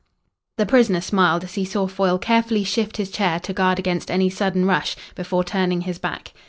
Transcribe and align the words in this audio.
The 0.57 0.65
prisoner 0.65 0.99
smiled 0.99 1.43
as 1.43 1.53
he 1.53 1.63
saw 1.63 1.85
Foyle 1.87 2.17
carefully 2.17 2.63
shift 2.63 2.97
his 2.97 3.11
chair 3.11 3.39
to 3.41 3.53
guard 3.53 3.77
against 3.77 4.09
any 4.09 4.31
sudden 4.31 4.65
rush, 4.65 4.95
before 5.13 5.43
turning 5.43 5.81
his 5.81 5.99
back. 5.99 6.33